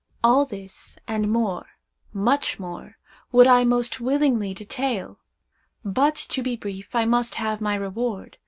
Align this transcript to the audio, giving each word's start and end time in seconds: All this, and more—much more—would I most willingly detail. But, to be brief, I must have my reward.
All 0.23 0.47
this, 0.47 0.97
and 1.07 1.31
more—much 1.31 2.59
more—would 2.59 3.45
I 3.45 3.63
most 3.63 4.01
willingly 4.01 4.51
detail. 4.55 5.19
But, 5.85 6.15
to 6.29 6.41
be 6.41 6.55
brief, 6.55 6.95
I 6.95 7.05
must 7.05 7.35
have 7.35 7.61
my 7.61 7.75
reward. 7.75 8.39